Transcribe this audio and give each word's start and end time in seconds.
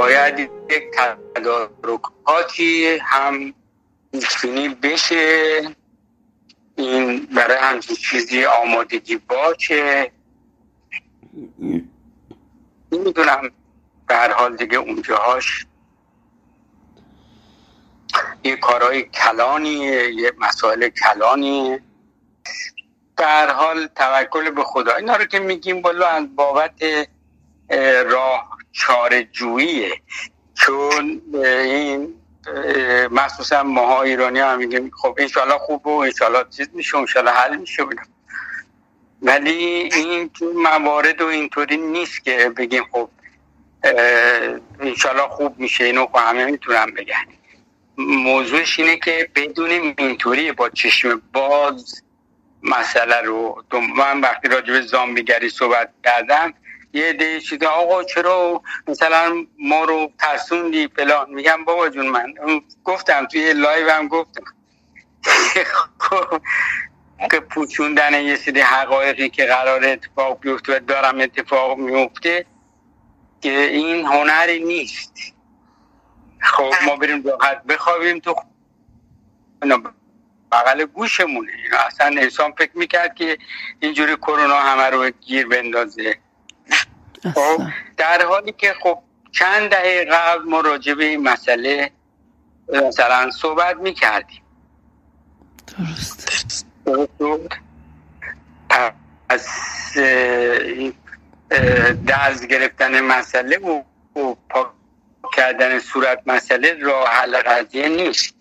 باید 0.00 0.38
یک 0.70 0.84
تدارکاتی 1.34 2.98
هم 3.02 3.54
پیشبینی 4.12 4.68
بشه. 4.68 5.62
این 6.76 7.26
برای 7.26 7.56
همچین 7.56 7.96
چیزی 7.96 8.44
آمادگی 8.44 9.16
باشه. 9.16 10.12
نمی‌دونم 12.92 13.50
در 14.08 14.32
حال 14.32 14.56
دیگه 14.56 14.76
اونجاهاش 14.76 15.66
یه 18.44 18.56
کارهای 18.56 19.02
کلانیه 19.02 20.14
یه 20.14 20.32
مسائل 20.38 20.88
کلانیه. 20.88 21.82
در 23.16 23.50
حال 23.50 23.86
توکل 23.86 24.50
به 24.50 24.64
خدا. 24.64 24.94
اینا 24.96 25.16
رو 25.16 25.24
که 25.24 25.38
میگیم 25.38 25.82
بالا 25.82 26.06
از 26.06 26.36
بابت 26.36 26.82
راه 28.06 28.59
چاره 28.72 29.24
جوییه 29.24 30.00
چون 30.54 31.22
این 31.34 32.14
مخصوصا 33.10 33.62
ماها 33.62 34.02
ایرانی 34.02 34.40
هم 34.40 34.58
میگیم 34.58 34.90
خب 34.90 35.14
انشالله 35.18 35.58
خوب 35.58 35.86
و 35.86 35.90
انشالله 35.90 36.44
چیز 36.56 36.68
میشه 36.72 36.98
انشالله 36.98 37.30
حل 37.30 37.56
میشه 37.56 37.82
ولی 39.22 39.54
این 39.94 40.30
موارد 40.54 41.20
و 41.20 41.26
اینطوری 41.26 41.76
نیست 41.76 42.24
که 42.24 42.52
بگیم 42.56 42.84
خب 42.92 43.08
انشالله 44.80 45.28
خوب 45.28 45.58
میشه 45.58 45.84
اینو 45.84 46.06
همه 46.14 46.44
می‌تونم 46.44 46.86
بگن 46.86 47.24
موضوعش 47.98 48.78
اینه 48.78 48.96
که 48.96 49.30
بدون 49.34 49.70
اینطوری 49.98 50.52
با 50.52 50.68
چشم 50.70 51.22
باز 51.32 52.02
مسئله 52.62 53.20
رو. 53.20 53.64
من 53.96 54.20
وقتی 54.20 54.48
راجع 54.48 54.72
به 54.72 54.80
زامبیگری 54.80 55.48
صحبت 55.48 55.90
کردم 56.04 56.54
یه 56.92 57.12
دی 57.12 57.40
چیزا 57.40 57.70
آقا 57.70 58.04
چرا 58.04 58.62
مثلا 58.88 59.46
ما 59.58 59.84
رو 59.84 60.12
ترسوندی 60.18 60.88
فلان؟ 60.88 61.30
میگم 61.30 61.64
بابا 61.64 61.88
جون 61.88 62.06
من. 62.06 62.34
گفتم 62.84 63.26
توی 63.26 63.52
live 63.52 63.90
هم 63.90 64.08
گفتم. 64.08 64.44
که 67.30 67.40
پیچوندن 67.40 68.22
یه 68.22 68.36
سری 68.36 68.60
حقایقی 68.60 69.28
که 69.28 69.44
قرار 69.44 69.84
اتفاق 69.84 70.40
بیفته 70.40 70.76
و 70.76 70.78
دارم 70.78 71.20
اتفاق 71.20 71.78
میفته 71.78 72.46
که 73.40 73.60
این 73.60 74.06
هنری 74.06 74.64
نیست. 74.64 75.12
خب 76.40 76.72
ما 76.86 76.96
بریم 76.96 77.22
راحت 77.22 77.64
بخوابیم 77.64 78.18
تو 78.18 78.34
بغل 80.52 80.84
گوشمونه. 80.84 81.52
اصلا 81.86 82.06
انسان 82.06 82.52
فکر 82.52 82.70
می‌کرد 82.74 83.14
که 83.14 83.38
اینجوری 83.80 84.16
کرونا 84.16 84.56
همه 84.56 84.82
رو 84.82 85.10
گیر 85.10 85.46
بندازه. 85.46 86.18
در 87.96 88.26
حالی 88.26 88.52
که 88.52 88.74
خب 88.82 88.98
چند 89.32 89.70
دهه 89.70 90.04
قبل 90.04 90.44
ما 90.44 90.60
راجع 90.60 90.94
به 90.94 91.04
این 91.04 91.22
مسئله 91.22 91.90
مثلا 92.68 93.30
صحبت 93.30 93.76
می‌کردیم. 93.76 94.42
درست. 95.66 96.30
از 99.28 99.46
درز 102.06 102.46
گرفتن 102.46 103.00
مسئله 103.00 103.58
و 103.58 103.82
پاک 104.48 104.66
کردن 105.36 105.78
صورت 105.78 106.22
مسئله 106.26 106.78
راه 106.82 107.08
حل 107.08 107.36
قضیه 107.36 107.88
نیست. 107.88 108.34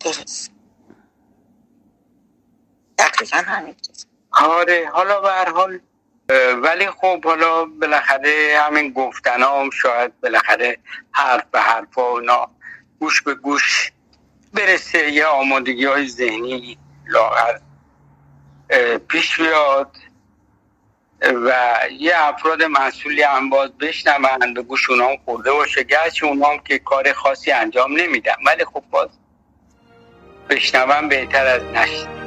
درست. 0.00 0.50
دقیقا 2.98 3.36
همین 3.36 3.74
آره 4.30 4.90
حالا 4.92 5.20
به 5.20 5.30
هر 5.30 5.50
حال 5.50 5.80
ولی 6.62 6.90
خب 6.90 7.24
حالا 7.24 7.64
بالاخره 7.64 8.58
همین 8.66 8.92
گفتن 8.92 9.42
هم 9.42 9.70
شاید 9.70 10.20
بالاخره 10.20 10.78
حرف 11.12 11.44
به 11.52 11.60
حرف 11.60 11.98
اونا 11.98 12.48
گوش 12.98 13.22
به 13.22 13.34
گوش 13.34 13.92
برسه 14.54 15.10
یه 15.10 15.26
آمادگی 15.26 15.84
های 15.84 16.08
ذهنی 16.08 16.78
لاغر 17.06 17.58
پیش 19.08 19.40
بیاد 19.40 19.96
و 21.22 21.78
یه 21.98 22.12
افراد 22.16 22.62
مسئولی 22.62 23.22
هم 23.22 23.50
باز 23.50 23.70
بشنوند 23.78 24.54
به 24.54 24.62
گوش 24.62 24.90
اونا 24.90 25.08
هم 25.08 25.16
خورده 25.24 25.52
باشه. 25.52 25.82
گرچه 25.82 26.26
اونا 26.26 26.46
هم 26.46 26.58
که 26.58 26.78
کار 26.78 27.12
خاصی 27.12 27.52
انجام 27.52 28.00
نمیدن 28.00 28.34
ولی 28.46 28.64
خب 28.64 28.82
باز 28.90 29.08
بشنون 30.50 31.08
بهتر 31.08 31.46
از 31.46 31.62
نشد 31.62 32.23